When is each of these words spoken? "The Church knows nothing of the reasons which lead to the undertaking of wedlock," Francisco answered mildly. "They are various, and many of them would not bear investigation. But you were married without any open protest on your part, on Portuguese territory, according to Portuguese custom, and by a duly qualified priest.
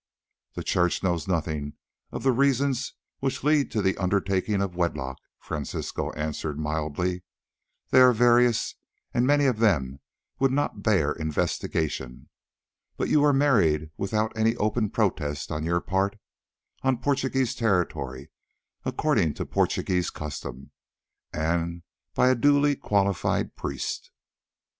"The 0.55 0.63
Church 0.63 1.03
knows 1.03 1.27
nothing 1.27 1.73
of 2.11 2.23
the 2.23 2.31
reasons 2.31 2.93
which 3.19 3.43
lead 3.43 3.69
to 3.69 3.83
the 3.83 3.95
undertaking 3.97 4.59
of 4.59 4.75
wedlock," 4.75 5.19
Francisco 5.39 6.09
answered 6.13 6.57
mildly. 6.57 7.21
"They 7.91 8.01
are 8.01 8.11
various, 8.11 8.73
and 9.13 9.27
many 9.27 9.45
of 9.45 9.59
them 9.59 9.99
would 10.39 10.51
not 10.51 10.81
bear 10.81 11.11
investigation. 11.11 12.29
But 12.97 13.09
you 13.09 13.21
were 13.21 13.31
married 13.31 13.91
without 13.95 14.35
any 14.35 14.55
open 14.55 14.89
protest 14.89 15.51
on 15.51 15.65
your 15.65 15.81
part, 15.81 16.17
on 16.81 16.97
Portuguese 16.97 17.53
territory, 17.53 18.31
according 18.83 19.35
to 19.35 19.45
Portuguese 19.45 20.09
custom, 20.09 20.71
and 21.31 21.83
by 22.15 22.29
a 22.29 22.33
duly 22.35 22.75
qualified 22.75 23.55
priest. 23.55 24.09